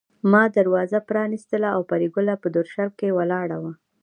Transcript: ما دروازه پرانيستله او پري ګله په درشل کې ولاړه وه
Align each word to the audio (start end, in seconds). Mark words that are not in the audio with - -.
ما 0.31 0.43
دروازه 0.57 0.99
پرانيستله 1.09 1.67
او 1.75 1.81
پري 1.89 2.07
ګله 2.15 2.33
په 2.43 2.47
درشل 2.55 2.89
کې 2.99 3.15
ولاړه 3.17 3.57
وه 3.63 3.73